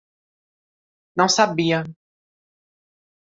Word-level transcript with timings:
Não 1.19 1.29
sabia. 1.29 1.79